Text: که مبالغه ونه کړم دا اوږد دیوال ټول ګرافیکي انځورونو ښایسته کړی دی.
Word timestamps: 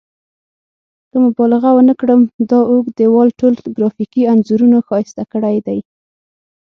که 1.09 1.17
مبالغه 1.25 1.69
ونه 1.75 1.93
کړم 1.99 2.21
دا 2.51 2.59
اوږد 2.71 2.93
دیوال 2.99 3.29
ټول 3.39 3.53
ګرافیکي 3.75 4.21
انځورونو 4.31 4.77
ښایسته 4.87 5.23
کړی 5.31 5.57
دی. 5.67 5.79